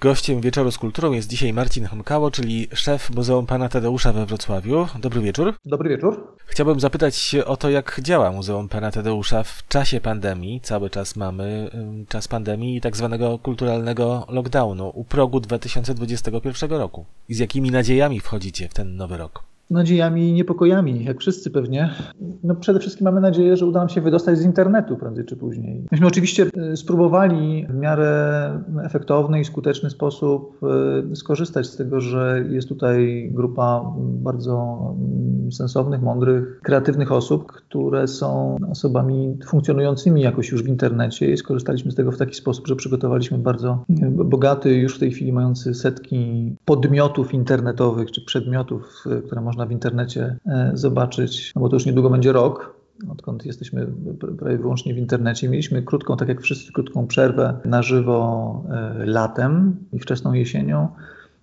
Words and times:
Gościem 0.00 0.40
Wieczoru 0.40 0.70
z 0.70 0.78
Kulturą 0.78 1.12
jest 1.12 1.28
dzisiaj 1.28 1.52
Marcin 1.52 1.86
Honkało, 1.86 2.30
czyli 2.30 2.68
szef 2.74 3.10
Muzeum 3.10 3.46
Pana 3.46 3.68
Tadeusza 3.68 4.12
we 4.12 4.26
Wrocławiu. 4.26 4.86
Dobry 4.98 5.20
wieczór. 5.20 5.54
Dobry 5.64 5.88
wieczór. 5.88 6.34
Chciałbym 6.46 6.80
zapytać 6.80 7.36
o 7.46 7.56
to, 7.56 7.70
jak 7.70 8.00
działa 8.02 8.32
Muzeum 8.32 8.68
Pana 8.68 8.90
Tadeusza 8.90 9.42
w 9.42 9.68
czasie 9.68 10.00
pandemii. 10.00 10.60
Cały 10.60 10.90
czas 10.90 11.16
mamy 11.16 11.70
czas 12.08 12.28
pandemii 12.28 12.76
i 12.76 12.80
tak 12.80 12.96
zwanego 12.96 13.38
kulturalnego 13.38 14.26
lockdownu 14.28 14.92
u 14.94 15.04
progu 15.04 15.40
2021 15.40 16.70
roku. 16.70 17.04
I 17.28 17.34
z 17.34 17.38
jakimi 17.38 17.70
nadziejami 17.70 18.20
wchodzicie 18.20 18.68
w 18.68 18.74
ten 18.74 18.96
nowy 18.96 19.16
rok? 19.16 19.42
Nadziejami 19.70 20.28
i 20.28 20.32
niepokojami, 20.32 21.04
jak 21.04 21.20
wszyscy 21.20 21.50
pewnie. 21.50 21.90
No 22.42 22.54
przede 22.54 22.80
wszystkim 22.80 23.04
mamy 23.04 23.20
nadzieję, 23.20 23.56
że 23.56 23.66
uda 23.66 23.80
nam 23.80 23.88
się 23.88 24.00
wydostać 24.00 24.38
z 24.38 24.44
internetu 24.44 24.96
prędzej 24.96 25.24
czy 25.24 25.36
później. 25.36 25.84
Myśmy 25.92 26.06
oczywiście 26.06 26.46
e, 26.56 26.76
spróbowali 26.76 27.66
w 27.70 27.74
miarę 27.74 28.08
efektowny 28.82 29.40
i 29.40 29.44
skuteczny 29.44 29.90
sposób 29.90 30.60
e, 31.12 31.16
skorzystać 31.16 31.66
z 31.66 31.76
tego, 31.76 32.00
że 32.00 32.44
jest 32.50 32.68
tutaj 32.68 33.28
grupa 33.34 33.92
bardzo 33.98 34.78
mm, 34.98 35.52
sensownych, 35.52 36.02
mądrych, 36.02 36.60
kreatywnych 36.62 37.12
osób, 37.12 37.52
które 37.52 38.08
są 38.08 38.56
osobami 38.70 39.38
funkcjonującymi 39.46 40.22
jakoś 40.22 40.50
już 40.50 40.62
w 40.62 40.68
internecie 40.68 41.32
i 41.32 41.36
skorzystaliśmy 41.36 41.90
z 41.90 41.94
tego 41.94 42.12
w 42.12 42.18
taki 42.18 42.34
sposób, 42.34 42.66
że 42.66 42.76
przygotowaliśmy 42.76 43.38
bardzo 43.38 43.84
e, 44.02 44.10
bogaty, 44.10 44.74
już 44.74 44.96
w 44.96 44.98
tej 44.98 45.10
chwili 45.10 45.32
mający 45.32 45.74
setki 45.74 46.56
podmiotów 46.64 47.34
internetowych 47.34 48.10
czy 48.10 48.24
przedmiotów, 48.24 49.04
które 49.26 49.40
można 49.40 49.57
można 49.58 49.66
w 49.66 49.72
internecie 49.72 50.36
e, 50.46 50.70
zobaczyć, 50.74 51.52
no 51.54 51.60
bo 51.60 51.68
to 51.68 51.76
już 51.76 51.86
niedługo 51.86 52.10
będzie 52.10 52.32
rok, 52.32 52.74
odkąd 53.08 53.46
jesteśmy 53.46 53.86
prawie 54.38 54.58
wyłącznie 54.58 54.94
w 54.94 54.98
internecie. 54.98 55.48
Mieliśmy 55.48 55.82
krótką, 55.82 56.16
tak 56.16 56.28
jak 56.28 56.40
wszyscy, 56.40 56.72
krótką 56.72 57.06
przerwę 57.06 57.60
na 57.64 57.82
żywo 57.82 58.62
e, 58.70 59.06
latem 59.06 59.76
i 59.92 59.98
wczesną 59.98 60.32
jesienią. 60.32 60.88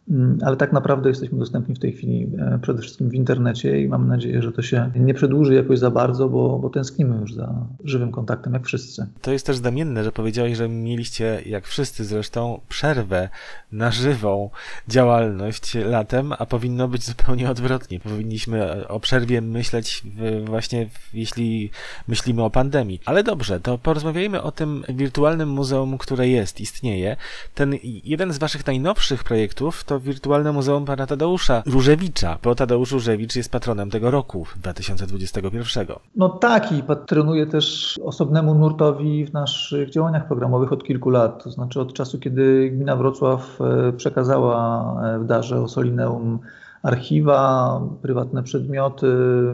Mm, 0.09 0.38
ale 0.41 0.58
tak 0.58 0.73
naprawdę 0.73 1.09
jesteśmy 1.09 1.40
dostępni 1.40 1.76
w 1.76 1.80
tej 1.80 1.91
chwili 1.91 2.27
e, 2.40 2.59
przede 2.61 2.81
wszystkim 2.81 3.09
w 3.09 3.14
internecie 3.14 3.81
i 3.81 3.88
mam 3.88 4.08
nadzieję, 4.08 4.42
że 4.42 4.52
to 4.52 4.61
się 4.61 4.92
nie 4.95 5.14
przedłuży 5.14 5.53
jakoś 5.53 5.80
za 5.80 5.92
bardzo, 5.92 6.30
bo, 6.30 6.59
bo 6.59 6.70
tęsknimy 6.70 7.17
już 7.17 7.34
za 7.34 7.53
żywym 7.84 8.11
kontaktem, 8.11 8.53
jak 8.53 8.66
wszyscy. 8.66 9.08
To 9.22 9.31
jest 9.31 9.45
też 9.45 9.58
znamienne, 9.58 10.03
że 10.03 10.11
powiedziałeś, 10.11 10.58
że 10.58 10.70
mieliście, 10.70 11.42
jak 11.45 11.67
wszyscy 11.67 12.06
zresztą, 12.06 12.59
przerwę 12.70 13.30
na 13.72 13.92
żywą 13.92 14.50
działalność 14.88 15.78
latem, 15.86 16.33
a 16.39 16.45
powinno 16.45 16.88
być 16.88 17.03
zupełnie 17.06 17.50
odwrotnie. 17.50 18.00
Powinniśmy 18.00 18.88
o 18.88 19.00
przerwie 19.00 19.42
myśleć 19.42 20.03
właśnie, 20.45 20.89
jeśli 21.14 21.70
myślimy 22.08 22.44
o 22.44 22.50
pandemii. 22.50 23.02
Ale 23.06 23.23
dobrze, 23.23 23.59
to 23.59 23.78
porozmawiajmy 23.78 24.42
o 24.42 24.52
tym 24.52 24.83
wirtualnym 24.89 25.50
muzeum, 25.50 25.98
które 25.98 26.28
jest, 26.28 26.61
istnieje. 26.61 27.17
Ten 27.56 27.73
jeden 27.83 28.33
z 28.33 28.38
waszych 28.38 28.67
najnowszych 28.67 29.23
projektów 29.23 29.83
to 29.83 29.95
to 29.96 30.00
wirtualne 30.00 30.52
muzeum 30.52 30.86
pana 30.86 31.08
Tadeusza 31.08 31.64
Różewicza, 31.66 32.38
bo 32.44 32.56
Tadeusz 32.56 32.92
Różewicz 32.92 33.36
jest 33.36 33.52
patronem 33.52 33.90
tego 33.90 34.12
roku 34.12 34.46
2021. 34.56 35.88
No 36.16 36.30
tak 36.30 36.72
i 36.72 36.84
patronuje 36.84 37.48
też 37.48 38.00
osobnemu 38.04 38.56
nurtowi 38.56 39.26
w 39.26 39.34
naszych 39.34 39.90
działaniach 39.90 40.28
programowych 40.28 40.73
od 40.73 40.84
kilku 40.84 41.10
lat, 41.10 41.44
to 41.44 41.52
znaczy 41.52 41.82
od 41.82 41.94
czasu, 41.94 42.20
kiedy 42.20 42.70
gmina 42.70 42.96
Wrocław 42.96 43.60
e, 43.62 43.94
przekazała 43.94 44.56
e, 45.04 45.20
w 45.20 45.26
darze 45.26 45.62
Osolineum 45.62 46.40
archiwa, 46.86 47.81
prywatne 48.02 48.44
przedmioty, 48.44 49.08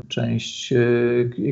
część 0.08 0.74
e, 0.74 0.78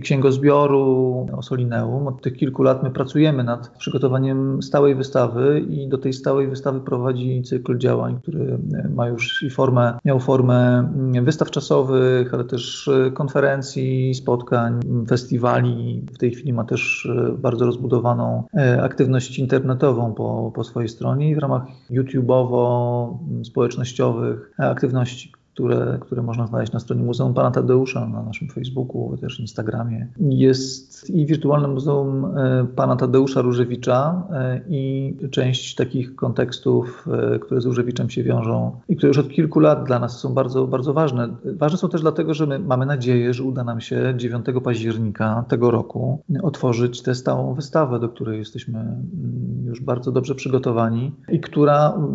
księgozbioru 0.02 1.28
Osolineum. 1.38 2.08
Od 2.08 2.22
tych 2.22 2.34
kilku 2.34 2.64
lat 2.64 2.84
my 2.84 2.92
pracujemy 2.92 3.44
nad 3.44 3.78
przygotowaniem 3.78 4.62
stałej 4.62 4.96
wystawy 4.96 5.66
i 5.70 5.88
do 5.88 5.98
tej 5.98 6.14
stałej 6.14 6.48
wystawy 6.48 6.82
prowadzi 6.82 7.44
cykl 7.44 7.78
działań, 7.78 8.20
który 8.22 8.60
ma 8.96 9.08
już 9.08 9.44
i 9.44 9.50
formę, 9.50 9.98
miał 10.06 10.20
formę 10.20 10.90
wystaw 11.24 11.52
czasowych, 11.52 12.34
ale 12.34 12.44
też 12.44 12.88
e, 12.88 13.12
konferencji, 13.12 14.16
spotkań, 14.16 14.80
festiwali. 15.08 16.06
W 16.14 16.18
tej 16.18 16.32
chwili 16.32 16.54
ma 16.54 16.64
też 16.64 17.06
e, 17.06 17.32
bardzo 17.38 17.66
rozbudowaną 17.66 18.44
aktywność 18.82 19.40
internetową 19.40 20.14
po, 20.14 20.52
po 20.56 20.64
swojej 20.64 20.90
stronie 20.90 21.30
i 21.30 21.36
w 21.36 21.38
ramach 21.38 21.64
YouTubeowo-społecznościowych 21.90 24.38
aktywności, 24.58 25.32
które, 25.60 25.98
które 26.02 26.22
można 26.22 26.48
znaleźć 26.48 26.72
na 26.72 26.80
stronie 26.80 27.04
Muzeum 27.04 27.34
Pana 27.34 27.52
Tadeusza, 27.52 28.08
na 28.08 28.24
naszym 28.24 28.48
Facebooku, 28.48 29.18
też 29.18 29.40
Instagramie. 29.40 30.08
Jest 30.20 31.10
i 31.10 31.26
wirtualne 31.26 31.68
Muzeum 31.68 32.26
e, 32.26 32.66
Pana 32.76 32.96
Tadeusza 32.96 33.42
Różewicza 33.42 34.24
e, 34.32 34.62
i 34.70 35.16
część 35.32 35.76
takich 35.76 36.16
kontekstów, 36.16 37.08
e, 37.36 37.40
które 37.40 37.62
z 37.62 37.66
Różewiczem 37.66 38.10
się 38.10 38.24
wiążą 38.24 38.80
i 38.90 38.96
które 38.96 39.08
już 39.08 39.18
od 39.18 39.30
kilku 39.30 39.60
lat 39.60 39.84
dla 39.84 40.00
nas 40.00 40.20
są 40.20 40.34
bardzo, 40.34 40.68
bardzo 40.68 40.94
ważne. 40.94 41.30
Ważne 41.46 41.78
są 41.78 41.90
też 41.90 42.02
dlatego, 42.02 42.34
że 42.34 42.46
my 42.46 42.60
mamy 42.60 42.86
nadzieję, 42.86 43.34
że 43.34 43.44
uda 43.44 43.64
nam 43.64 43.82
się 43.82 44.14
9 44.18 44.46
października 44.64 45.46
tego 45.48 45.72
roku 45.72 46.24
otworzyć 46.44 47.02
tę 47.02 47.16
stałą 47.16 47.54
wystawę, 47.54 48.00
do 48.00 48.10
której 48.10 48.40
jesteśmy 48.40 48.80
mm, 48.80 49.66
już 49.66 49.82
bardzo 49.82 50.12
dobrze 50.12 50.36
przygotowani 50.36 51.12
i 51.30 51.40
która 51.40 51.94
mm, 51.94 52.10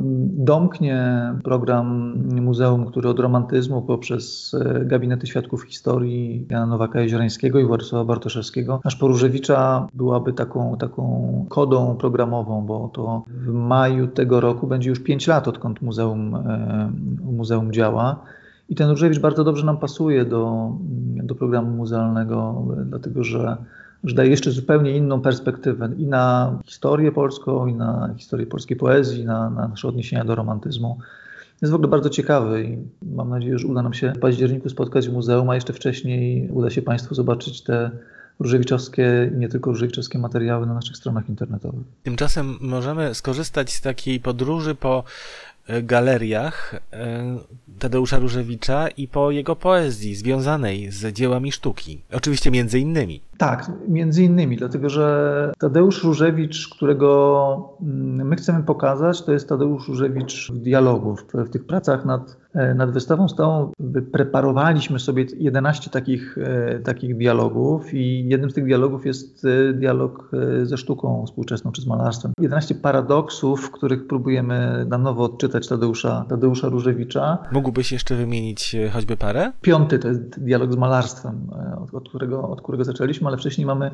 domknie 0.44 1.14
program 1.44 2.14
muzeum, 2.42 2.86
który 2.86 3.08
od 3.08 3.20
romantyzmu 3.34 3.82
poprzez 3.82 4.54
e, 4.54 4.84
gabinety 4.84 5.26
świadków 5.26 5.62
historii 5.64 6.46
Jana 6.50 6.66
Nowaka 6.66 7.00
Jeziorańskiego 7.00 7.58
i 7.58 7.64
Władysława 7.64 8.04
Bartoszewskiego, 8.04 8.80
aż 8.84 8.96
po 8.96 9.08
Różewicza 9.08 9.86
byłaby 9.94 10.32
taką, 10.32 10.76
taką 10.76 11.46
kodą 11.48 11.96
programową, 11.96 12.66
bo 12.66 12.90
to 12.92 13.24
w 13.28 13.52
maju 13.52 14.06
tego 14.06 14.40
roku 14.40 14.66
będzie 14.66 14.90
już 14.90 15.00
5 15.00 15.26
lat, 15.26 15.48
odkąd 15.48 15.82
muzeum, 15.82 16.34
e, 16.34 16.90
muzeum 17.32 17.72
działa. 17.72 18.20
I 18.68 18.74
ten 18.74 18.90
Różewicz 18.90 19.18
bardzo 19.18 19.44
dobrze 19.44 19.66
nam 19.66 19.76
pasuje 19.76 20.24
do, 20.24 20.72
do 21.22 21.34
programu 21.34 21.70
muzealnego, 21.76 22.64
dlatego 22.84 23.24
że, 23.24 23.56
że 24.04 24.14
daje 24.14 24.30
jeszcze 24.30 24.50
zupełnie 24.50 24.96
inną 24.96 25.20
perspektywę 25.20 25.90
i 25.98 26.06
na 26.06 26.58
historię 26.64 27.12
polską, 27.12 27.66
i 27.66 27.74
na 27.74 28.14
historię 28.16 28.46
polskiej 28.46 28.76
poezji, 28.76 29.24
na, 29.24 29.50
na 29.50 29.68
nasze 29.68 29.88
odniesienia 29.88 30.24
do 30.24 30.34
romantyzmu 30.34 30.98
jest 31.64 31.72
w 31.72 31.74
ogóle 31.74 31.88
bardzo 31.88 32.10
ciekawy 32.10 32.64
i 32.64 32.78
mam 33.14 33.28
nadzieję, 33.28 33.58
że 33.58 33.66
uda 33.66 33.82
nam 33.82 33.94
się 33.94 34.12
w 34.16 34.18
październiku 34.18 34.68
spotkać 34.68 35.08
w 35.08 35.12
muzeum, 35.12 35.50
a 35.50 35.54
jeszcze 35.54 35.72
wcześniej 35.72 36.48
uda 36.50 36.70
się 36.70 36.82
Państwu 36.82 37.14
zobaczyć 37.14 37.62
te 37.62 37.90
różewiczowskie 38.40 39.30
nie 39.34 39.48
tylko 39.48 39.70
różewiczowskie 39.70 40.18
materiały 40.18 40.66
na 40.66 40.74
naszych 40.74 40.96
stronach 40.96 41.28
internetowych. 41.28 41.84
Tymczasem 42.02 42.56
możemy 42.60 43.14
skorzystać 43.14 43.72
z 43.72 43.80
takiej 43.80 44.20
podróży 44.20 44.74
po 44.74 45.04
E, 45.66 45.82
galeriach 45.82 46.74
e, 46.92 47.38
Tadeusza 47.78 48.18
Różewicza 48.18 48.88
i 48.88 49.08
po 49.08 49.30
jego 49.30 49.56
poezji 49.56 50.14
związanej 50.14 50.90
z 50.90 51.14
dziełami 51.14 51.52
sztuki. 51.52 52.00
Oczywiście 52.12 52.50
między 52.50 52.78
innymi. 52.78 53.20
Tak, 53.44 53.70
między 53.88 54.24
innymi, 54.24 54.56
dlatego 54.56 54.88
że 54.88 55.52
Tadeusz 55.58 56.04
Różewicz, 56.04 56.68
którego 56.68 57.76
mm, 57.82 58.28
my 58.28 58.36
chcemy 58.36 58.62
pokazać, 58.62 59.22
to 59.22 59.32
jest 59.32 59.48
Tadeusz 59.48 59.88
Różewicz 59.88 60.52
w 60.52 60.58
dialogu, 60.58 61.16
w, 61.16 61.50
tych 61.50 61.66
pracach 61.66 62.04
nad 62.04 62.36
E, 62.54 62.74
nad 62.74 62.90
wystawą 62.90 63.28
stałą 63.28 63.72
preparowaliśmy 64.12 65.00
sobie 65.00 65.26
11 65.38 65.90
takich, 65.90 66.38
e, 66.38 66.78
takich 66.78 67.16
dialogów 67.16 67.94
i 67.94 68.28
jednym 68.28 68.50
z 68.50 68.54
tych 68.54 68.64
dialogów 68.64 69.06
jest 69.06 69.44
e, 69.44 69.72
dialog 69.72 70.30
ze 70.62 70.76
sztuką 70.76 71.24
współczesną 71.26 71.72
czy 71.72 71.82
z 71.82 71.86
malarstwem. 71.86 72.32
11 72.40 72.74
paradoksów, 72.74 73.60
w 73.60 73.70
których 73.70 74.06
próbujemy 74.06 74.86
na 74.88 74.98
nowo 74.98 75.24
odczytać 75.24 75.68
Tadeusza, 75.68 76.24
Tadeusza 76.28 76.68
Różewicza. 76.68 77.38
Mógłbyś 77.52 77.92
jeszcze 77.92 78.16
wymienić 78.16 78.76
choćby 78.92 79.16
parę? 79.16 79.52
Piąty 79.60 79.98
to 79.98 80.08
jest 80.08 80.40
dialog 80.40 80.72
z 80.72 80.76
malarstwem, 80.76 81.50
od, 81.82 81.94
od, 81.94 82.08
którego, 82.08 82.48
od 82.48 82.62
którego 82.62 82.84
zaczęliśmy, 82.84 83.28
ale 83.34 83.40
wcześniej 83.40 83.66
mamy 83.66 83.90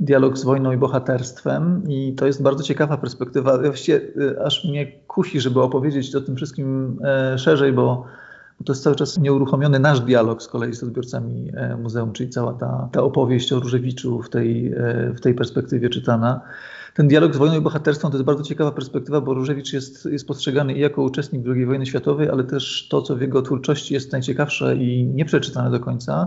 dialog 0.00 0.38
z 0.38 0.44
wojną 0.44 0.72
i 0.72 0.76
bohaterstwem 0.76 1.82
i 1.88 2.14
to 2.14 2.26
jest 2.26 2.42
bardzo 2.42 2.64
ciekawa 2.64 2.96
perspektywa. 2.96 3.58
Właściwie 3.58 4.00
y, 4.16 4.44
aż 4.44 4.64
mnie 4.64 4.92
kusi, 4.92 5.40
żeby 5.40 5.62
opowiedzieć 5.62 6.14
o 6.14 6.20
tym 6.20 6.36
wszystkim 6.36 6.98
e, 7.04 7.38
szerzej, 7.38 7.72
bo 7.72 8.04
to 8.64 8.72
jest 8.72 8.82
cały 8.82 8.96
czas 8.96 9.18
nieuruchomiony 9.18 9.78
nasz 9.78 10.00
dialog 10.00 10.42
z 10.42 10.48
kolei 10.48 10.74
z 10.74 10.82
odbiorcami 10.82 11.50
e, 11.54 11.76
muzeum, 11.76 12.12
czyli 12.12 12.30
cała 12.30 12.52
ta, 12.52 12.88
ta 12.92 13.02
opowieść 13.02 13.52
o 13.52 13.60
Różewiczu 13.60 14.22
w 14.22 14.30
tej, 14.30 14.72
e, 14.72 15.12
w 15.16 15.20
tej 15.20 15.34
perspektywie 15.34 15.88
czytana. 15.88 16.40
Ten 16.94 17.08
dialog 17.08 17.34
z 17.34 17.36
wojną 17.36 17.58
i 17.58 17.60
bohaterstwem 17.60 18.10
to 18.10 18.16
jest 18.16 18.26
bardzo 18.26 18.44
ciekawa 18.44 18.72
perspektywa, 18.72 19.20
bo 19.20 19.34
Różewicz 19.34 19.72
jest, 19.72 20.06
jest 20.06 20.26
postrzegany 20.26 20.74
i 20.74 20.80
jako 20.80 21.02
uczestnik 21.02 21.46
II 21.46 21.66
wojny 21.66 21.86
światowej, 21.86 22.28
ale 22.28 22.44
też 22.44 22.88
to, 22.90 23.02
co 23.02 23.16
w 23.16 23.20
jego 23.20 23.42
twórczości 23.42 23.94
jest 23.94 24.12
najciekawsze 24.12 24.76
i 24.76 25.06
nieprzeczytane 25.06 25.70
do 25.70 25.80
końca, 25.80 26.26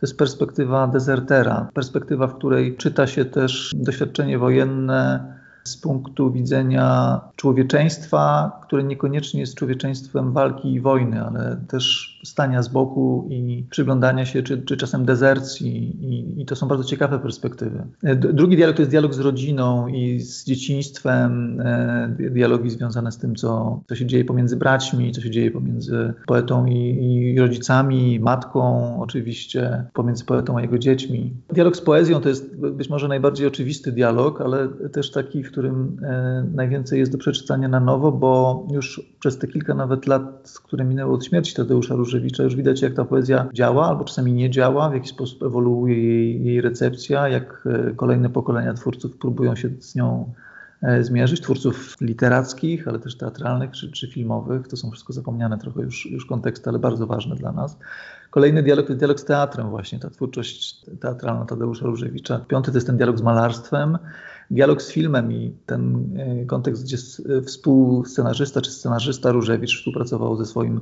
to 0.00 0.06
jest 0.06 0.18
perspektywa 0.18 0.86
dezertera, 0.86 1.68
perspektywa, 1.74 2.26
w 2.26 2.36
której 2.36 2.76
czyta 2.76 3.06
się 3.06 3.24
też 3.24 3.72
doświadczenie 3.76 4.38
wojenne 4.38 5.34
z 5.64 5.76
punktu 5.76 6.32
widzenia 6.32 7.20
człowieczeństwa, 7.36 8.52
które 8.62 8.84
niekoniecznie 8.84 9.40
jest 9.40 9.54
człowieczeństwem 9.54 10.32
walki 10.32 10.72
i 10.72 10.80
wojny, 10.80 11.24
ale 11.26 11.56
też 11.68 12.13
stania 12.24 12.62
z 12.62 12.68
boku 12.68 13.28
i 13.30 13.66
przyglądania 13.70 14.26
się, 14.26 14.42
czy, 14.42 14.62
czy 14.62 14.76
czasem 14.76 15.04
dezercji 15.04 16.04
i, 16.04 16.42
i 16.42 16.46
to 16.46 16.56
są 16.56 16.68
bardzo 16.68 16.84
ciekawe 16.84 17.18
perspektywy. 17.18 17.82
Drugi 18.16 18.56
dialog 18.56 18.76
to 18.76 18.82
jest 18.82 18.90
dialog 18.90 19.14
z 19.14 19.18
rodziną 19.18 19.88
i 19.88 20.20
z 20.20 20.44
dzieciństwem, 20.44 21.62
dialogi 22.30 22.70
związane 22.70 23.12
z 23.12 23.18
tym, 23.18 23.34
co, 23.34 23.80
co 23.88 23.94
się 23.94 24.06
dzieje 24.06 24.24
pomiędzy 24.24 24.56
braćmi, 24.56 25.12
co 25.12 25.20
się 25.20 25.30
dzieje 25.30 25.50
pomiędzy 25.50 26.14
poetą 26.26 26.66
i, 26.66 27.34
i 27.34 27.40
rodzicami, 27.40 28.20
matką 28.20 28.94
oczywiście, 29.00 29.84
pomiędzy 29.92 30.24
poetą 30.24 30.58
a 30.58 30.62
jego 30.62 30.78
dziećmi. 30.78 31.32
Dialog 31.52 31.76
z 31.76 31.80
poezją 31.80 32.20
to 32.20 32.28
jest 32.28 32.56
być 32.56 32.90
może 32.90 33.08
najbardziej 33.08 33.46
oczywisty 33.46 33.92
dialog, 33.92 34.40
ale 34.40 34.68
też 34.68 35.10
taki, 35.10 35.42
w 35.42 35.50
którym 35.50 35.96
e, 36.02 36.44
najwięcej 36.54 36.98
jest 36.98 37.12
do 37.12 37.18
przeczytania 37.18 37.68
na 37.68 37.80
nowo, 37.80 38.12
bo 38.12 38.66
już 38.72 39.14
przez 39.20 39.38
te 39.38 39.46
kilka 39.46 39.74
nawet 39.74 40.06
lat, 40.06 40.54
które 40.64 40.84
minęły 40.84 41.14
od 41.14 41.24
śmierci 41.24 41.54
Tadeusza 41.54 41.94
Różewicza, 42.14 42.42
już 42.42 42.56
widać 42.56 42.82
jak 42.82 42.94
ta 42.94 43.04
poezja 43.04 43.48
działa, 43.52 43.88
albo 43.88 44.04
czasami 44.04 44.32
nie 44.32 44.50
działa, 44.50 44.90
w 44.90 44.94
jaki 44.94 45.08
sposób 45.08 45.42
ewoluuje 45.42 46.02
jej, 46.02 46.44
jej 46.44 46.60
recepcja, 46.60 47.28
jak 47.28 47.64
e, 47.66 47.94
kolejne 47.94 48.30
pokolenia 48.30 48.74
twórców 48.74 49.16
próbują 49.16 49.56
się 49.56 49.68
z 49.80 49.94
nią 49.94 50.32
e, 50.82 51.04
zmierzyć, 51.04 51.40
twórców 51.40 51.96
literackich, 52.00 52.88
ale 52.88 52.98
też 52.98 53.16
teatralnych 53.16 53.70
czy, 53.70 53.92
czy 53.92 54.08
filmowych. 54.08 54.68
To 54.68 54.76
są 54.76 54.90
wszystko 54.90 55.12
zapomniane 55.12 55.58
trochę 55.58 55.82
już, 55.82 56.06
już 56.06 56.26
konteksty, 56.26 56.70
ale 56.70 56.78
bardzo 56.78 57.06
ważne 57.06 57.36
dla 57.36 57.52
nas. 57.52 57.78
Kolejny 58.30 58.62
dialog 58.62 58.86
to 58.86 58.94
dialog 58.94 59.20
z 59.20 59.24
teatrem 59.24 59.70
właśnie, 59.70 59.98
ta 59.98 60.10
twórczość 60.10 60.86
teatralna 61.00 61.44
Tadeusza 61.44 61.86
Różewicza. 61.86 62.38
Piąty 62.38 62.70
to 62.70 62.76
jest 62.76 62.86
ten 62.86 62.96
dialog 62.96 63.18
z 63.18 63.22
malarstwem, 63.22 63.98
dialog 64.50 64.82
z 64.82 64.92
filmem 64.92 65.32
i 65.32 65.54
ten 65.66 66.10
e, 66.18 66.46
kontekst, 66.46 66.84
gdzie 66.84 66.96
współscenarzysta 67.42 68.60
czy 68.60 68.70
scenarzysta 68.70 69.32
Różewicz 69.32 69.78
współpracował 69.78 70.36
ze 70.36 70.46
swoim 70.46 70.80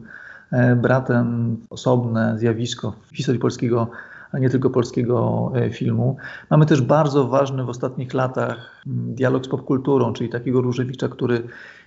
bratem, 0.77 1.57
osobne 1.71 2.39
zjawisko 2.39 2.93
w 3.11 3.17
historii 3.17 3.41
polskiego 3.41 3.91
a 4.33 4.39
nie 4.39 4.51
tylko 4.51 4.71
polskiego 4.71 5.53
e, 5.55 5.71
filmu. 5.71 6.17
Mamy 6.51 6.67
też 6.67 6.83
bardzo 6.83 7.29
ważny 7.29 7.65
w 7.65 7.69
ostatnich 7.69 8.15
latach 8.15 8.83
dialog 8.87 9.47
z 9.47 9.49
popkulturą, 9.49 10.13
czyli 10.13 10.31
takiego 10.31 10.61
Różewicza, 10.61 11.09
który 11.09 11.43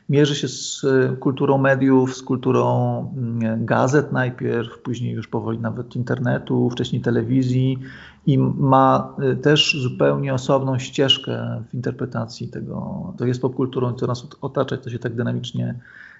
mierzy 0.09 0.35
się 0.35 0.47
z 0.47 0.83
e, 0.83 1.15
kulturą 1.15 1.57
mediów, 1.57 2.15
z 2.15 2.21
kulturą 2.23 2.99
mm, 3.17 3.65
gazet 3.65 4.11
najpierw, 4.11 4.79
później 4.79 5.13
już 5.13 5.27
powoli 5.27 5.59
nawet 5.59 5.95
internetu, 5.95 6.69
wcześniej 6.69 7.01
telewizji 7.01 7.79
i 8.25 8.37
ma 8.37 9.15
e, 9.19 9.35
też 9.35 9.77
zupełnie 9.81 10.33
osobną 10.33 10.79
ścieżkę 10.79 11.63
w 11.69 11.73
interpretacji 11.73 12.47
tego, 12.47 13.13
to 13.17 13.25
jest 13.25 13.41
popkulturą, 13.41 13.93
co 13.93 14.07
nas 14.07 14.27
otacza, 14.41 14.77
to 14.77 14.89
się 14.89 14.99
tak 14.99 15.15
dynamicznie 15.15 15.75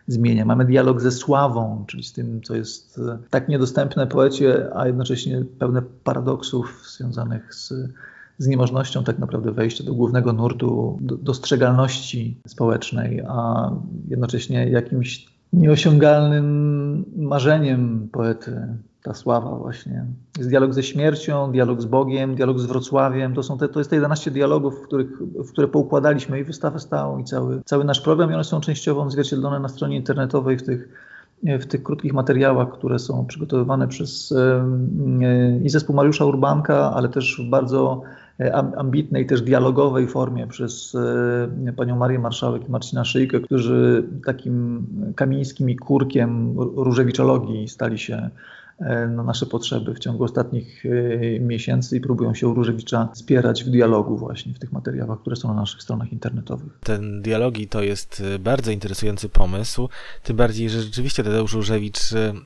zmienia. 0.08 0.46
Mamy 0.46 0.66
dialog 0.66 1.02
ze 1.02 1.12
sławą, 1.12 1.84
czyli 1.88 2.04
z 2.04 2.14
tym, 2.14 2.42
co 2.42 2.56
jest 2.56 3.00
e, 3.00 3.18
tak 3.30 3.50
niedostępne 3.50 4.08
poecie, 4.08 4.70
a 4.76 4.88
jednocześnie 4.88 5.46
pełne 5.60 5.82
paradoksów 6.04 6.84
związanych 6.98 7.56
z 7.56 7.74
z 8.38 8.48
niemożnością 8.48 9.04
tak 9.04 9.20
naprawdę 9.20 9.52
wejścia 9.52 9.84
do 9.84 9.94
głównego 9.94 10.34
nurtu 10.34 10.98
do, 11.02 11.18
dostrzegalności 11.18 12.38
społecznej, 12.48 13.22
a 13.28 13.72
jednocześnie 14.08 14.70
jakimś 14.70 15.28
nieosiągalnym 15.54 17.06
marzeniem 17.18 18.10
poety. 18.12 18.68
Ta 19.06 19.14
sława 19.14 19.56
właśnie. 19.56 20.06
Jest 20.38 20.50
dialog 20.50 20.74
ze 20.74 20.84
śmiercią, 20.84 21.52
dialog 21.52 21.82
z 21.82 21.86
Bogiem, 21.86 22.36
dialog 22.36 22.60
z 22.60 22.66
Wrocławiem. 22.66 23.34
To, 23.34 23.44
są 23.44 23.58
te, 23.58 23.68
to 23.68 23.80
jest 23.80 23.90
te 23.90 23.96
11 23.96 24.32
dialogów, 24.32 24.80
w, 24.80 24.82
których, 24.82 25.08
w 25.20 25.52
które 25.52 25.68
poukładaliśmy 25.68 26.40
i 26.40 26.44
wystawę 26.44 26.80
stałą, 26.80 27.20
i 27.20 27.24
cały, 27.24 27.62
cały 27.66 27.84
nasz 27.84 28.02
program. 28.02 28.32
I 28.32 28.34
one 28.34 28.44
są 28.44 28.62
częściowo 28.62 29.02
odzwierciedlone 29.02 29.60
na 29.60 29.68
stronie 29.68 29.96
internetowej 29.96 30.58
w 30.58 30.64
tych 30.64 30.90
w 31.44 31.66
tych 31.66 31.84
krótkich 31.84 32.14
materiałach, 32.14 32.72
które 32.72 33.00
są 33.00 33.26
przygotowywane 33.26 33.88
przez 33.88 34.34
i 35.64 35.70
zespół 35.70 35.96
Mariusza 35.96 36.26
Urbanka, 36.26 36.94
ale 36.94 37.10
też 37.10 37.42
w 37.48 37.50
bardzo 37.50 38.02
E, 38.40 38.54
ambitnej, 38.56 39.26
też 39.26 39.42
dialogowej 39.42 40.08
formie 40.08 40.48
przez 40.48 40.96
e, 41.68 41.74
panią 41.74 41.96
Marię 41.96 42.20
Marszałek 42.20 42.68
i 42.68 42.72
Marcina 42.72 43.06
Szyjkę, 43.06 43.40
którzy 43.40 44.04
takim 44.26 44.88
kamińskim 45.16 45.70
i 45.70 45.76
kurkiem 45.76 46.60
różewiczologii 46.60 47.68
stali 47.68 48.00
się 48.00 48.30
na 48.80 49.24
nasze 49.24 49.46
potrzeby 49.46 49.94
w 49.94 50.00
ciągu 50.00 50.24
ostatnich 50.24 50.86
e, 50.86 51.40
miesięcy 51.40 51.98
i 51.98 52.02
próbują 52.02 52.34
się 52.34 52.48
u 52.48 52.54
Różewicza 52.54 53.10
w 53.66 53.70
dialogu 53.70 54.18
właśnie 54.18 54.54
w 54.54 54.60
tych 54.60 54.72
materiałach, 54.72 55.20
które 55.20 55.36
są 55.36 55.48
na 55.48 55.54
naszych 55.54 55.84
stronach 55.84 56.12
internetowych. 56.12 56.80
Ten 56.84 57.22
dialogi 57.22 57.68
to 57.68 57.84
jest 57.84 58.24
e, 58.36 58.40
bardzo 58.40 58.72
interesujący 58.72 59.30
pomysł, 59.30 59.90
tym 60.24 60.38
bardziej, 60.38 60.70
że 60.70 60.82
rzeczywiście 60.82 61.24
Tadeusz 61.24 61.54
Różewicz 61.54 62.00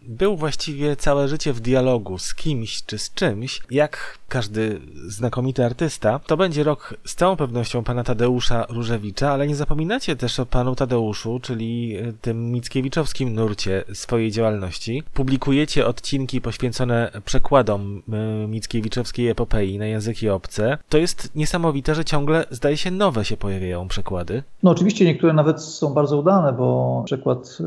był 0.07 0.37
właściwie 0.37 0.95
całe 0.95 1.27
życie 1.27 1.53
w 1.53 1.59
dialogu 1.59 2.17
z 2.17 2.35
kimś 2.35 2.83
czy 2.85 2.97
z 2.97 3.13
czymś, 3.13 3.61
jak 3.71 4.17
każdy 4.27 4.81
znakomity 5.07 5.65
artysta. 5.65 6.19
To 6.19 6.37
będzie 6.37 6.63
rok 6.63 6.93
z 7.05 7.15
całą 7.15 7.35
pewnością 7.35 7.83
pana 7.83 8.03
Tadeusza 8.03 8.65
Różewicza, 8.69 9.31
ale 9.31 9.47
nie 9.47 9.55
zapominacie 9.55 10.15
też 10.15 10.39
o 10.39 10.45
panu 10.45 10.75
Tadeuszu, 10.75 11.39
czyli 11.39 11.97
tym 12.21 12.51
Mickiewiczowskim 12.51 13.33
nurcie 13.35 13.83
swojej 13.93 14.31
działalności. 14.31 15.03
Publikujecie 15.13 15.87
odcinki 15.87 16.18
odcinki 16.19 16.41
poświęcone 16.41 17.11
przekładom 17.25 18.01
y, 18.43 18.47
Mickiewiczowskiej 18.47 19.27
epopei 19.27 19.77
na 19.77 19.85
języki 19.85 20.29
obce, 20.29 20.77
to 20.89 20.97
jest 20.97 21.35
niesamowite, 21.35 21.95
że 21.95 22.05
ciągle, 22.05 22.45
zdaje 22.51 22.77
się, 22.77 22.91
nowe 22.91 23.25
się 23.25 23.37
pojawiają 23.37 23.87
przekłady. 23.87 24.43
No 24.63 24.71
oczywiście 24.71 25.05
niektóre 25.05 25.33
nawet 25.33 25.61
są 25.61 25.93
bardzo 25.93 26.17
udane, 26.17 26.53
bo 26.53 27.01
przekład 27.05 27.57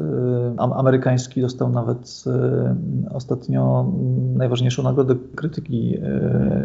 y, 0.57 0.61
amerykański 0.61 1.41
dostał 1.41 1.69
nawet 1.69 2.25
y, 2.27 3.15
ostatnio 3.15 3.93
najważniejszą 4.37 4.83
nagrodę 4.83 5.15
krytyki 5.35 5.99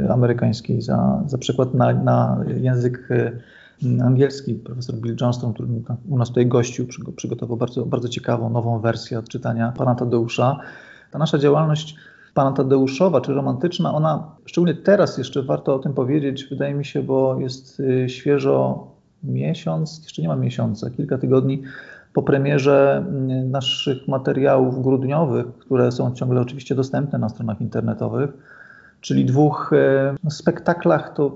amerykańskiej 0.09 0.81
za, 0.81 1.23
za 1.27 1.37
przekład 1.37 1.73
na, 1.73 1.93
na 1.93 2.43
język 2.61 3.09
angielski. 4.03 4.53
Profesor 4.53 4.95
Bill 4.95 5.15
Johnston, 5.21 5.53
który 5.53 5.67
u 6.09 6.17
nas 6.17 6.27
tutaj 6.27 6.47
gościł, 6.47 6.87
przygotował 7.15 7.57
bardzo, 7.57 7.85
bardzo 7.85 8.09
ciekawą, 8.09 8.49
nową 8.49 8.79
wersję 8.79 9.19
odczytania 9.19 9.73
pana 9.77 9.95
Tadeusza. 9.95 10.59
Ta 11.11 11.19
nasza 11.19 11.37
działalność 11.37 11.95
pana 12.33 12.51
Tadeuszowa 12.51 13.21
czy 13.21 13.33
romantyczna, 13.33 13.93
ona 13.93 14.35
szczególnie 14.45 14.73
teraz 14.75 15.17
jeszcze 15.17 15.43
warto 15.43 15.75
o 15.75 15.79
tym 15.79 15.93
powiedzieć, 15.93 16.47
wydaje 16.49 16.73
mi 16.73 16.85
się, 16.85 17.03
bo 17.03 17.39
jest 17.39 17.79
y, 17.79 18.09
świeżo 18.09 18.87
miesiąc, 19.23 19.99
jeszcze 20.03 20.21
nie 20.21 20.27
ma 20.27 20.35
miesiąca, 20.35 20.89
kilka 20.89 21.17
tygodni 21.17 21.63
po 22.13 22.23
premierze 22.23 23.05
y, 23.29 23.45
naszych 23.45 24.07
materiałów 24.07 24.83
grudniowych, 24.83 25.45
które 25.59 25.91
są 25.91 26.15
ciągle 26.15 26.41
oczywiście 26.41 26.75
dostępne 26.75 27.19
na 27.19 27.29
stronach 27.29 27.61
internetowych, 27.61 28.29
czyli 29.01 29.25
dwóch 29.25 29.73
y, 30.27 30.31
spektaklach, 30.31 31.13
to 31.13 31.35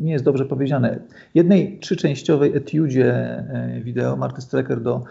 nie 0.00 0.12
jest 0.12 0.24
dobrze 0.24 0.44
powiedziane, 0.44 0.98
jednej 1.34 1.78
trzyczęściowej 1.78 2.56
etiudzie 2.56 3.44
wideo 3.82 4.16
Marty 4.16 4.42
Strecker 4.42 4.80
do 4.80 5.04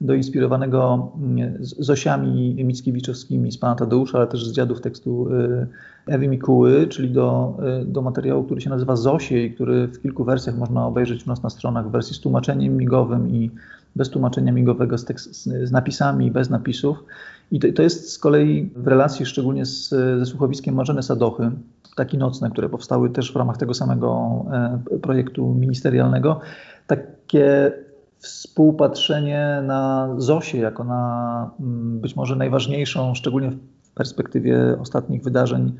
doinspirowanego 0.00 1.12
mm, 1.16 1.58
Zosiami 1.60 2.64
Mickiewiczowskimi 2.64 3.52
z 3.52 3.58
pana 3.58 3.74
Tadeusza, 3.74 4.18
ale 4.18 4.26
też 4.26 4.46
z 4.46 4.52
dziadów 4.52 4.80
tekstu 4.80 5.28
y, 5.34 5.66
Ewy 6.06 6.28
Mikuły, 6.28 6.86
czyli 6.86 7.10
do, 7.10 7.56
y, 7.82 7.84
do 7.84 8.02
materiału, 8.02 8.44
który 8.44 8.60
się 8.60 8.70
nazywa 8.70 8.96
Zosie 8.96 9.38
i 9.38 9.54
który 9.54 9.86
w 9.86 10.02
kilku 10.02 10.24
wersjach 10.24 10.58
można 10.58 10.86
obejrzeć 10.86 11.26
u 11.26 11.28
nas 11.28 11.42
na 11.42 11.50
stronach, 11.50 11.88
w 11.88 11.90
wersji 11.90 12.16
z 12.16 12.20
tłumaczeniem 12.20 12.76
migowym 12.76 13.30
i 13.30 13.50
bez 13.96 14.10
tłumaczenia 14.10 14.52
migowego, 14.52 14.98
z, 14.98 15.04
tekst, 15.04 15.44
z 15.44 15.70
napisami 15.70 16.26
i 16.26 16.30
bez 16.30 16.50
napisów. 16.50 17.04
I 17.52 17.60
to, 17.60 17.68
to, 17.72 17.82
jest 17.82 18.12
z 18.12 18.18
kolei 18.18 18.70
w 18.76 18.86
relacji 18.86 19.26
szczególnie 19.26 19.66
z, 19.66 19.88
ze 19.88 20.26
słuchowiskiem 20.26 20.74
Marzeny 20.74 21.02
Sadochy, 21.02 21.50
taki 21.96 22.18
nocne, 22.18 22.50
które 22.50 22.68
powstały 22.68 23.10
też 23.10 23.32
w 23.32 23.36
ramach 23.36 23.56
tego 23.56 23.74
samego 23.74 24.44
e, 24.52 24.98
projektu 24.98 25.54
ministerialnego, 25.54 26.40
takie 26.86 27.72
współpatrzenie 28.20 29.62
na 29.66 30.08
Zosię 30.18 30.58
jako 30.58 30.84
na 30.84 31.50
mm, 31.60 32.00
być 32.00 32.16
może 32.16 32.36
najważniejszą, 32.36 33.14
szczególnie 33.14 33.50
w 33.82 33.90
perspektywie 33.94 34.76
ostatnich 34.80 35.22
wydarzeń 35.22 35.72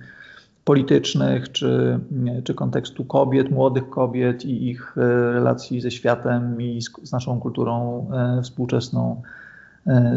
politycznych, 0.65 1.53
czy, 1.53 2.01
czy 2.45 2.55
kontekstu 2.55 3.05
kobiet, 3.05 3.51
młodych 3.51 3.91
kobiet 3.91 4.45
i 4.45 4.69
ich 4.69 4.95
e, 4.99 5.33
relacji 5.33 5.81
ze 5.81 5.91
światem 5.91 6.63
i 6.63 6.83
z, 6.83 6.91
z 7.03 7.13
naszą 7.13 7.41
kulturą 7.41 8.07
e, 8.13 8.43
współczesną 8.43 9.23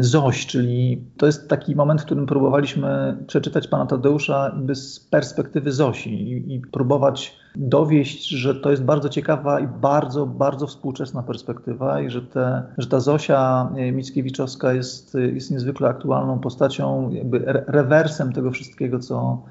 Zoś, 0.00 0.46
czyli 0.46 1.02
to 1.16 1.26
jest 1.26 1.48
taki 1.48 1.76
moment, 1.76 2.02
w 2.02 2.04
którym 2.04 2.26
próbowaliśmy 2.26 3.16
przeczytać 3.26 3.68
pana 3.68 3.86
Tadeusza 3.86 4.56
z 4.72 5.00
perspektywy 5.00 5.72
Zosi 5.72 6.32
i, 6.32 6.54
i, 6.54 6.60
próbować 6.60 7.36
dowieść, 7.56 8.28
że 8.28 8.54
to 8.54 8.70
jest 8.70 8.84
bardzo 8.84 9.08
ciekawa 9.08 9.60
i 9.60 9.66
bardzo, 9.66 10.26
bardzo 10.26 10.66
współczesna 10.66 11.22
perspektywa 11.22 12.00
i 12.00 12.10
że, 12.10 12.22
te, 12.22 12.62
że 12.78 12.86
ta 12.86 13.00
Zosia 13.00 13.70
e, 13.76 13.92
Mickiewiczowska 13.92 14.72
jest, 14.72 15.14
jest 15.14 15.50
niezwykle 15.50 15.88
aktualną 15.88 16.38
postacią, 16.38 17.10
jakby 17.10 17.38
rewersem 17.66 18.32
tego 18.32 18.50
wszystkiego, 18.50 18.98
co 18.98 19.42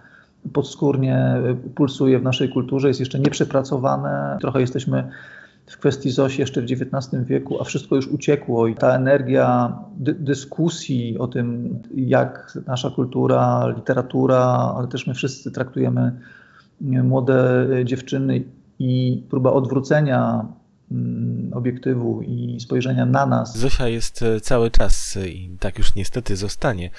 podskórnie 0.53 1.35
pulsuje 1.75 2.19
w 2.19 2.23
naszej 2.23 2.49
kulturze, 2.49 2.87
jest 2.87 2.99
jeszcze 2.99 3.19
nieprzepracowane. 3.19 4.37
Trochę 4.41 4.61
jesteśmy 4.61 5.09
w 5.65 5.77
kwestii 5.77 6.11
ZOŚ 6.11 6.39
jeszcze 6.39 6.61
w 6.61 6.63
XIX 6.63 7.23
wieku, 7.25 7.61
a 7.61 7.63
wszystko 7.63 7.95
już 7.95 8.07
uciekło 8.07 8.67
i 8.67 8.75
ta 8.75 8.95
energia 8.95 9.77
dy 9.97 10.13
dyskusji 10.13 11.17
o 11.19 11.27
tym, 11.27 11.79
jak 11.95 12.57
nasza 12.67 12.89
kultura, 12.89 13.67
literatura, 13.75 14.73
ale 14.77 14.87
też 14.87 15.07
my 15.07 15.13
wszyscy 15.13 15.51
traktujemy 15.51 16.19
młode 16.81 17.67
dziewczyny 17.85 18.43
i 18.79 19.23
próba 19.29 19.51
odwrócenia 19.51 20.45
obiektywu 21.53 22.21
i 22.21 22.57
spojrzenia 22.59 23.05
na 23.05 23.25
nas. 23.25 23.57
Zosia 23.57 23.87
jest 23.87 24.21
e, 24.21 24.41
cały 24.41 24.71
czas 24.71 25.17
e, 25.17 25.27
i 25.27 25.49
tak 25.59 25.77
już 25.77 25.95
niestety 25.95 26.35
zostanie 26.35 26.89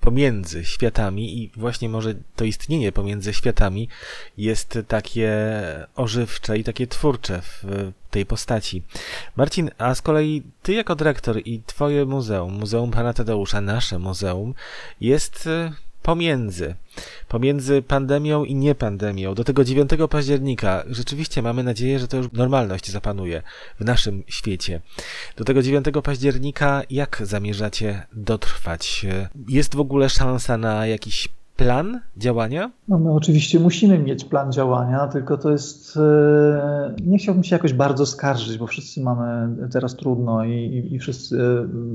pomiędzy 0.00 0.64
światami 0.64 1.42
i 1.42 1.50
właśnie 1.56 1.88
może 1.88 2.14
to 2.36 2.44
istnienie 2.44 2.92
pomiędzy 2.92 3.32
światami 3.32 3.88
jest 4.38 4.78
takie 4.88 5.32
ożywcze 5.96 6.58
i 6.58 6.64
takie 6.64 6.86
twórcze 6.86 7.42
w 7.42 7.92
tej 8.10 8.26
postaci. 8.26 8.82
Marcin, 9.36 9.70
a 9.78 9.94
z 9.94 10.02
kolei 10.02 10.42
ty 10.62 10.72
jako 10.72 10.96
dyrektor 10.96 11.40
i 11.44 11.62
twoje 11.66 12.04
muzeum, 12.04 12.52
Muzeum 12.52 12.90
Pana 12.90 13.12
Tadeusza, 13.12 13.60
nasze 13.60 13.98
muzeum, 13.98 14.54
jest 15.00 15.46
e, 15.46 15.72
pomiędzy. 16.02 16.74
Pomiędzy 17.28 17.82
pandemią 17.82 18.44
i 18.44 18.54
niepandemią. 18.54 19.34
Do 19.34 19.44
tego 19.44 19.64
9 19.64 19.90
października 20.10 20.82
rzeczywiście 20.86 21.42
mamy 21.42 21.62
nadzieję, 21.62 21.98
że 21.98 22.08
to 22.08 22.16
już 22.16 22.32
normalność 22.32 22.90
zapanuje 22.90 23.42
w 23.80 23.84
naszym 23.84 24.22
świecie. 24.26 24.80
Do 25.36 25.44
tego 25.44 25.62
9 25.62 25.86
października 26.04 26.82
jak 26.90 27.22
zamierzacie 27.24 28.06
dotrwać? 28.12 29.06
Jest 29.48 29.74
w 29.74 29.80
ogóle 29.80 30.08
szansa 30.08 30.56
na 30.56 30.86
jakiś 30.86 31.28
plan 31.56 32.00
działania? 32.16 32.70
No 32.88 32.98
my 32.98 33.12
oczywiście 33.12 33.60
musimy 33.60 33.98
mieć 33.98 34.24
plan 34.24 34.52
działania, 34.52 35.08
tylko 35.08 35.38
to 35.38 35.50
jest. 35.50 35.96
E, 35.96 36.94
nie 37.06 37.18
chciałbym 37.18 37.44
się 37.44 37.56
jakoś 37.56 37.72
bardzo 37.72 38.06
skarżyć, 38.06 38.58
bo 38.58 38.66
wszyscy 38.66 39.00
mamy 39.00 39.56
teraz 39.72 39.96
trudno 39.96 40.44
i, 40.44 40.52
i, 40.52 40.94
i 40.94 40.98
wszyscy 40.98 41.38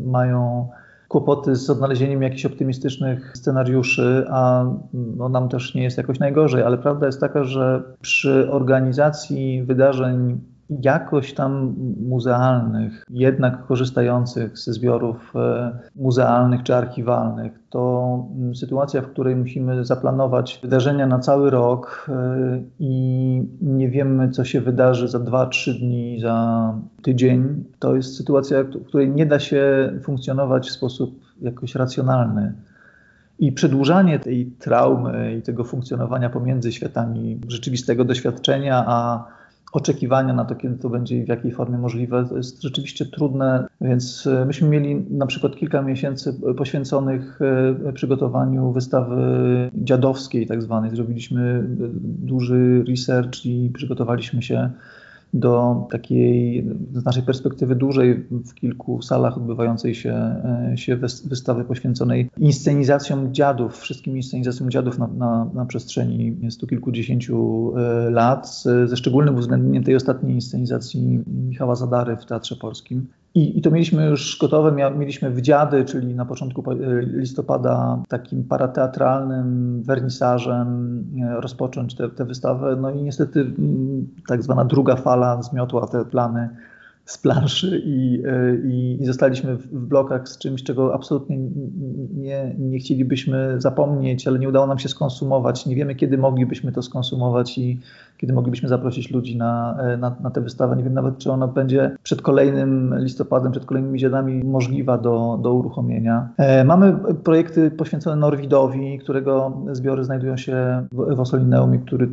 mają 0.06 0.70
kłopoty 1.08 1.56
z 1.56 1.70
odnalezieniem 1.70 2.22
jakichś 2.22 2.46
optymistycznych 2.46 3.32
scenariuszy, 3.38 4.26
a 4.30 4.66
no, 4.94 5.30
nam 5.30 5.50
też 5.50 5.76
nie 5.76 5.84
jest 5.84 5.98
jakoś 5.98 6.20
najgorzej, 6.20 6.64
ale 6.64 6.78
prawda 6.78 7.06
jest 7.06 7.20
taka, 7.20 7.44
że 7.44 7.84
przy 8.02 8.52
organizacji 8.52 9.64
wydarzeń 9.64 10.42
jakoś 10.70 11.34
tam 11.34 11.76
muzealnych, 12.08 13.04
jednak 13.10 13.66
korzystających 13.66 14.58
ze 14.58 14.74
zbiorów 14.74 15.34
e, 15.36 15.80
muzealnych 15.96 16.64
czy 16.64 16.76
archiwalnych, 16.76 17.60
to 17.70 18.26
mm, 18.38 18.56
sytuacja, 18.56 19.02
w 19.02 19.08
której 19.08 19.36
musimy 19.36 19.86
zaplanować 19.86 20.60
wydarzenia 20.62 21.08
na 21.08 21.20
cały 21.20 21.50
rok 21.50 22.08
e, 22.10 22.62
i 22.80 23.44
nie 23.62 23.90
wiemy, 23.90 24.30
co 24.30 24.44
się 24.44 24.62
wydarzy 24.62 25.08
za 25.08 25.20
dwa, 25.20 25.46
trzy 25.46 25.74
dni, 25.74 26.20
za 26.20 26.74
tydzień, 27.02 27.64
to 27.80 27.96
jest 27.96 28.18
sytuacja, 28.18 28.64
w 28.64 28.86
której 28.86 29.10
nie 29.10 29.26
da 29.26 29.40
się 29.40 29.92
funkcjonować 30.04 30.68
w 30.68 30.72
sposób 30.72 31.20
jakoś 31.42 31.76
racjonalny. 31.76 32.54
I 33.40 33.52
przedłużanie 33.52 34.20
tej 34.20 34.46
traumy 34.46 35.36
i 35.36 35.42
tego 35.42 35.64
funkcjonowania 35.64 36.30
pomiędzy 36.30 36.72
światami 36.72 37.40
rzeczywistego 37.48 38.06
doświadczenia, 38.06 38.84
a 38.88 39.26
oczekiwania 39.72 40.34
na 40.34 40.46
to, 40.46 40.56
kiedy 40.56 40.76
to 40.78 40.90
będzie 40.90 41.18
i 41.18 41.26
w 41.26 41.28
jakiej 41.28 41.52
formie 41.52 41.78
możliwe, 41.78 42.26
to 42.30 42.38
jest 42.38 42.62
rzeczywiście 42.62 43.06
trudne, 43.06 43.68
więc 43.82 44.28
e, 44.28 44.46
myśmy 44.46 44.70
mieli 44.70 44.96
na 45.10 45.26
przykład 45.26 45.56
kilka 45.56 45.82
miesięcy 45.82 46.34
poświęconych 46.58 47.40
e, 47.88 47.94
przygotowaniu 47.94 48.72
wystawy 48.72 49.18
dziadowskiej 49.76 50.48
tak 50.48 50.62
zwanej. 50.62 50.96
Zrobiliśmy 50.96 51.42
e, 51.42 51.64
duży 52.04 52.84
research 52.88 53.46
i 53.46 53.72
przygotowaliśmy 53.74 54.42
się 54.42 54.70
do 55.34 55.88
takiej 55.92 56.66
z 56.94 57.06
naszej 57.06 57.24
perspektywy 57.24 57.76
dużej 57.76 58.26
w 58.32 58.54
kilku 58.54 59.02
salach 59.02 59.38
odbywającej 59.38 59.96
się, 59.96 60.14
e, 60.14 60.78
się 60.78 60.98
wystawy 61.26 61.64
poświęconej 61.64 62.30
inscenizacjom 62.38 63.34
dziadów, 63.34 63.80
wszystkim 63.80 64.18
inscenizacjom 64.18 64.72
dziadów 64.72 65.00
na, 65.00 65.08
na, 65.08 65.50
na 65.54 65.66
przestrzeni 65.66 66.38
stu 66.52 66.68
kilkudziesięciu 66.68 67.74
e, 67.78 68.10
lat, 68.10 68.64
ze 68.86 68.98
szczególnym 68.98 69.36
uwzględnieniem 69.36 69.84
tej 69.84 69.96
ostatniej 69.96 70.34
inscenizacji 70.34 71.24
Michała 71.48 71.76
Zadary 71.76 72.18
w 72.18 72.26
Teatrze 72.26 72.56
Polskim. 72.56 73.08
I, 73.36 73.58
I, 73.58 73.62
to 73.62 73.72
mieliśmy 73.72 74.06
już 74.06 74.38
gotowe, 74.42 74.92
mieliśmy 74.98 75.30
w 75.32 75.42
Dziady, 75.42 75.86
czyli 75.86 76.16
na 76.16 76.26
początku 76.26 76.72
e, 76.72 76.76
listopada 77.02 78.04
takim 78.08 78.44
parateatralnym 78.44 79.82
wernisażem 79.84 81.04
e, 81.22 81.42
rozpocząć 81.42 81.96
tę 81.96 82.26
wystawę. 82.26 82.76
No 82.82 82.92
i 82.92 83.04
niestety 83.04 83.52
tak 84.28 84.44
zwana 84.44 84.66
druga 84.66 84.96
fala 84.96 85.42
zmiotła 85.42 85.88
te 85.88 86.06
plany 86.06 86.50
z 87.08 87.18
planszy 87.18 87.82
i, 87.86 88.24
e, 88.26 88.56
i, 88.70 89.02
i, 89.02 89.06
zostaliśmy 89.06 89.56
w 89.56 89.88
blokach 89.88 90.30
z 90.30 90.38
czymś, 90.38 90.64
czego 90.64 90.94
absolutnie 90.94 91.38
nie, 92.14 92.56
nie 92.60 92.80
chcielibyśmy 92.80 93.62
zapomnieć, 93.62 94.28
ale 94.28 94.40
nie 94.40 94.50
udało 94.50 94.68
nam 94.68 94.80
się 94.80 94.90
skonsumować. 94.90 95.66
Nie 95.66 95.76
wiemy, 95.76 95.96
kiedy 95.96 96.18
moglibyśmy 96.18 96.72
to 96.72 96.82
skonsumować 96.82 97.58
i 97.58 97.80
kiedy 98.18 98.34
moglibyśmy 98.34 98.70
zaprosić 98.70 99.12
ludzi 99.12 99.38
na, 99.38 99.78
e, 99.80 99.98
na, 99.98 100.16
na 100.22 100.32
tę 100.32 100.42
wystawę. 100.42 100.76
Nie 100.76 100.84
wiem 100.84 100.94
nawet, 100.94 101.18
czy 101.18 101.32
ona 101.32 101.48
będzie 101.48 101.92
przed 102.04 102.22
kolejnym 102.22 102.96
listopadem, 102.98 103.52
przed 103.52 103.66
kolejnymi 103.66 104.00
dziadami 104.00 104.44
możliwa 104.44 104.98
do, 104.98 105.40
do 105.44 105.54
uruchomienia. 105.54 106.30
E, 106.38 106.64
mamy 106.64 106.96
projekty 107.24 107.72
poświęcone 107.72 108.16
Norwidowi, 108.16 109.00
którego 109.00 109.62
zbiory 109.72 110.04
znajdują 110.04 110.38
się 110.38 110.88
w, 110.92 111.16
w 111.16 111.20
Osolineum 111.20 111.76
i 111.76 111.80
który 111.80 112.10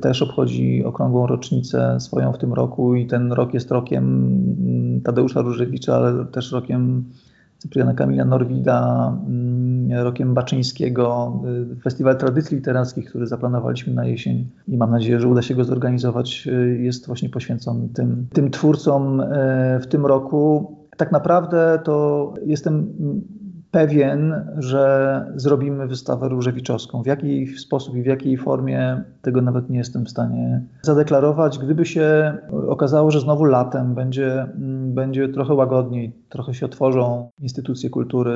też 0.00 0.22
obchodzi 0.22 0.84
okrągłą 0.84 1.26
rocznicę 1.26 2.00
swoją 2.00 2.32
w 2.32 2.38
tym 2.38 2.52
roku 2.52 2.94
i 2.94 3.06
ten 3.06 3.32
rok 3.32 3.54
jest 3.54 3.70
rokiem 3.70 5.00
Tadeusza 5.04 5.42
Różewicza, 5.42 5.96
ale 5.96 6.24
też 6.24 6.52
rokiem 6.52 7.04
Cypriana 7.58 7.94
Kamila 7.94 8.24
Norwida, 8.24 9.12
mm, 9.26 10.04
rokiem 10.04 10.34
Baczyńskiego, 10.34 11.40
y, 11.72 11.80
Festiwal 11.80 12.16
Tradycji 12.16 12.56
Literackich, 12.56 13.08
który 13.08 13.26
zaplanowaliśmy 13.26 13.94
na 13.94 14.04
jesień 14.04 14.50
i 14.68 14.76
mam 14.76 14.90
nadzieję, 14.90 15.20
że 15.20 15.28
uda 15.28 15.42
się 15.42 15.54
go 15.54 15.64
zorganizować, 15.64 16.48
y, 16.52 16.78
jest 16.82 17.06
właśnie 17.06 17.28
poświęcony 17.28 17.88
tym, 17.88 18.26
tym 18.32 18.50
twórcom 18.50 19.20
y, 19.20 19.24
w 19.80 19.86
tym 19.86 20.06
roku. 20.06 20.76
Tak 20.96 21.12
naprawdę 21.12 21.78
to 21.84 22.34
jestem 22.46 22.94
pewien, 23.76 24.34
że 24.58 25.32
zrobimy 25.34 25.86
wystawę 25.86 26.28
różewiczowską. 26.28 27.02
W 27.02 27.06
jaki 27.06 27.46
sposób 27.46 27.96
i 27.96 28.02
w 28.02 28.06
jakiej 28.06 28.36
formie, 28.36 29.02
tego 29.22 29.42
nawet 29.42 29.70
nie 29.70 29.78
jestem 29.78 30.04
w 30.04 30.10
stanie 30.10 30.62
zadeklarować. 30.82 31.58
Gdyby 31.58 31.86
się 31.86 32.38
okazało, 32.68 33.10
że 33.10 33.20
znowu 33.20 33.44
latem 33.44 33.94
będzie, 33.94 34.46
będzie 34.94 35.28
trochę 35.28 35.54
łagodniej, 35.54 36.16
trochę 36.28 36.54
się 36.54 36.66
otworzą 36.66 37.30
instytucje 37.38 37.90
kultury 37.90 38.32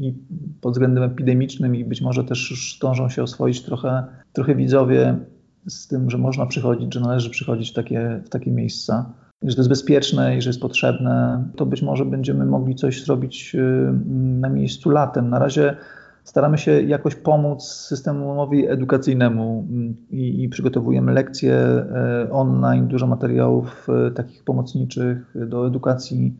i 0.00 0.14
pod 0.60 0.72
względem 0.72 1.04
epidemicznym 1.04 1.76
i 1.76 1.84
być 1.84 2.02
może 2.02 2.24
też 2.24 2.50
już 2.50 2.76
zdążą 2.78 3.08
się 3.08 3.22
oswoić 3.22 3.62
trochę, 3.62 4.04
trochę 4.32 4.54
widzowie 4.54 5.18
z 5.66 5.88
tym, 5.88 6.10
że 6.10 6.18
można 6.18 6.46
przychodzić, 6.46 6.94
że 6.94 7.00
należy 7.00 7.30
przychodzić 7.30 7.70
w 7.70 7.74
takie, 7.74 8.22
w 8.24 8.28
takie 8.28 8.50
miejsca 8.50 9.12
że 9.42 9.54
to 9.54 9.60
jest 9.60 9.68
bezpieczne 9.68 10.36
i 10.36 10.42
że 10.42 10.50
jest 10.50 10.60
potrzebne, 10.60 11.44
to 11.56 11.66
być 11.66 11.82
może 11.82 12.04
będziemy 12.04 12.44
mogli 12.44 12.74
coś 12.74 13.04
zrobić 13.04 13.54
y, 13.54 13.92
na 14.40 14.48
miejscu 14.48 14.90
latem. 14.90 15.30
Na 15.30 15.38
razie 15.38 15.76
staramy 16.24 16.58
się 16.58 16.82
jakoś 16.82 17.14
pomóc 17.14 17.64
systemowi 17.64 18.68
edukacyjnemu 18.68 19.66
mm, 19.70 19.96
i, 20.10 20.42
i 20.42 20.48
przygotowujemy 20.48 21.12
lekcje 21.12 21.84
y, 22.26 22.32
online, 22.32 22.88
dużo 22.88 23.06
materiałów 23.06 23.86
y, 24.08 24.10
takich 24.10 24.44
pomocniczych 24.44 25.34
do 25.34 25.66
edukacji 25.66 26.36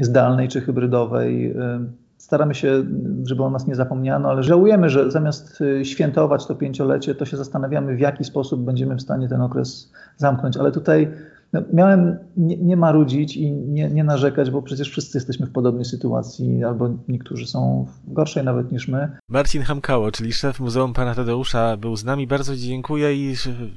zdalnej 0.00 0.48
czy 0.48 0.60
hybrydowej. 0.60 1.54
Staramy 2.18 2.54
się, 2.54 2.84
żeby 3.24 3.42
o 3.42 3.50
nas 3.50 3.66
nie 3.66 3.74
zapomniano, 3.74 4.30
ale 4.30 4.42
żałujemy, 4.42 4.90
że 4.90 5.10
zamiast 5.10 5.62
świętować 5.82 6.46
to 6.46 6.54
pięciolecie, 6.54 7.14
to 7.14 7.24
się 7.24 7.36
zastanawiamy, 7.36 7.96
w 7.96 8.00
jaki 8.00 8.24
sposób 8.24 8.64
będziemy 8.64 8.96
w 8.96 9.02
stanie 9.02 9.28
ten 9.28 9.40
okres 9.40 9.92
zamknąć. 10.16 10.56
Ale 10.56 10.72
tutaj 10.72 11.08
no, 11.52 11.62
miałem 11.72 12.18
nie, 12.36 12.56
nie 12.56 12.76
marudzić 12.76 13.36
i 13.36 13.52
nie, 13.52 13.90
nie, 13.90 14.04
narzekać, 14.04 14.50
bo 14.50 14.62
przecież 14.62 14.90
wszyscy 14.90 15.18
jesteśmy 15.18 15.46
w 15.46 15.52
podobnej 15.52 15.84
sytuacji, 15.84 16.64
albo 16.64 16.90
niektórzy 17.08 17.46
są 17.46 17.86
w 18.06 18.12
gorszej 18.12 18.44
nawet 18.44 18.72
niż 18.72 18.88
my. 18.88 19.08
Marcin 19.28 19.62
Hamkało, 19.62 20.12
czyli 20.12 20.32
szef 20.32 20.60
Muzeum 20.60 20.92
Pana 20.92 21.14
Tadeusza, 21.14 21.76
był 21.76 21.96
z 21.96 22.04
nami. 22.04 22.26
Bardzo 22.26 22.56
dziękuję 22.56 23.30
i 23.30 23.34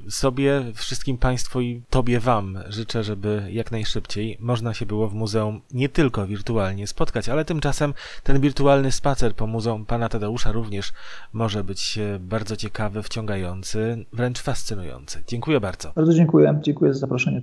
sobie, 0.08 0.62
wszystkim 0.74 1.18
Państwu 1.18 1.60
i 1.60 1.82
Tobie 1.90 2.20
Wam 2.20 2.58
życzę, 2.68 3.04
żeby 3.04 3.42
jak 3.50 3.72
najszybciej 3.72 4.36
można 4.40 4.74
się 4.74 4.86
było 4.86 5.08
w 5.08 5.14
muzeum 5.14 5.60
nie 5.74 5.88
tylko 5.88 6.26
wirtualnie 6.26 6.86
spotkać, 6.86 7.28
ale 7.28 7.44
tymczasem 7.44 7.94
ten 8.22 8.40
wirtualny 8.40 8.92
spacer 8.92 9.34
po 9.34 9.46
Muzeum 9.46 9.86
Pana 9.86 10.08
Tadeusza 10.08 10.52
również 10.52 10.92
może 11.32 11.64
być 11.64 11.98
e, 11.98 12.18
bardzo 12.18 12.56
ciekawy, 12.56 13.02
wciągający, 13.02 14.04
wręcz 14.12 14.40
fascynujący. 14.40 15.22
Dziękuję 15.26 15.60
bardzo. 15.60 15.92
Bardzo 15.96 16.14
dziękuję. 16.14 16.60
Dziękuję 16.62 16.94
za 16.94 17.00
zaproszenie. 17.00 17.40